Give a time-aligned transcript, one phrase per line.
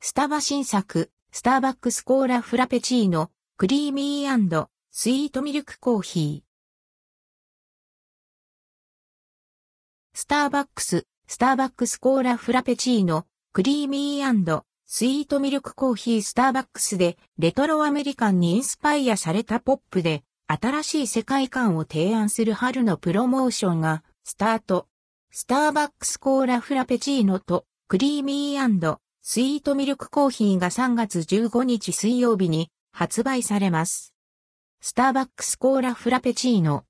[0.00, 6.48] スタバ新作、スターバックスコーラフラペチーノ、クリーミースイートミルクコーヒー。
[10.16, 24.86] スターバックス、スターバックスコーラフラペチーノ、クリーミースイートミルクコーヒースターバックスでレトロアメリカンにインスパイアされたポップで新しい世界観を提案する春のプロモーションがスタート。
[25.32, 34.14] スターバックスコーラフラペチーノとクリーミースイートミルクコーヒーが3月15日水曜日に発売されます。
[34.80, 36.86] スターバックスコーラフラペチーノ。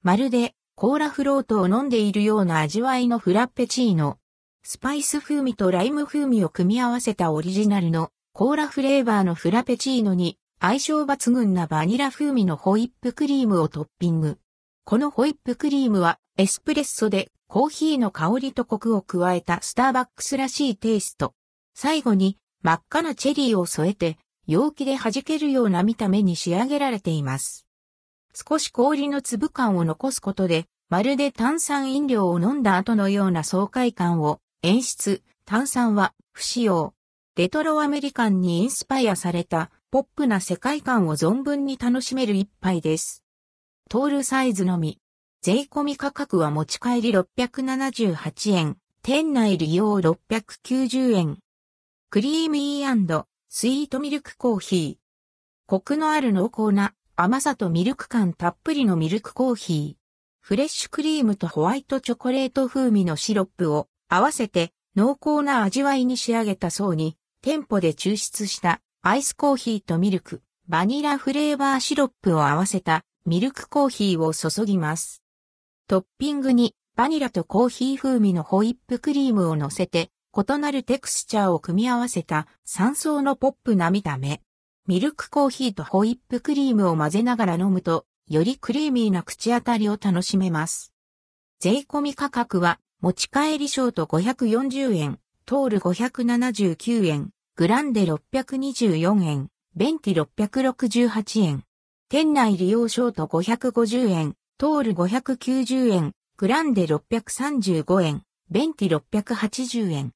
[0.00, 4.18] まるでコーラフロートを飲んでいるような味わいのフラペチーノ。
[4.62, 14.38] スパイス風味とライム風味を組み合わせたオリジナルのコーラフレーバーのフラペチーノに相性抜群なバニラ風味のホイップクリームをトッピング。
[14.84, 21.34] このホイップクリームはエスプレッソでコーヒーの香りとコクを加えたスターバックスらしいテイスト。
[21.74, 27.66] 最後に真っ赤なチェリーを添えて容器で弾けるような見た目に仕上げられています。
[28.34, 35.22] 少し氷の粒感を残すことでまるで炭酸飲料を飲んだ後のような爽快感を演出。
[35.46, 36.94] 炭酸は不使用。
[37.36, 43.24] レトロアメリカンにインスパイアされたポップな世界観を存分に楽しめる一杯です。
[43.90, 45.00] トールサイズのみ。
[45.42, 48.76] 税込み価格は持ち帰り678円。
[49.02, 51.38] 店内利用690円。
[52.14, 54.96] クリーミースイートミルクコーヒー。
[55.66, 60.40] コクのある濃厚な甘さとミルク感たっぷりのミルクコーヒー。
[60.40, 75.20] フレッシュクリームとホワイトチョコレート風味のシロップを合わせて濃厚な味わいに仕上げた層に店舗で抽出したアイスコーヒーとミルク、バニラフレーバーシロップを合わせたミルクコーヒーを注ぎます。
[75.88, 84.40] トッピングにバニラとコーヒー風味のホイップクリームを乗せて異なるテクスチャーを組み合わせた3層のポップな見た目。
[84.86, 90.92] ミルクコーヒーとホイップクリームを混ぜながら飲むとよりクリーミーな口当たりを楽しめます。
[91.60, 101.64] 税込み価格は持ち帰りショート540円、トール579円、グランデ624円、ベンティ668円。
[102.08, 110.12] 店内利用ショート550円、トール590円、グランデ635円、ベンティ680円。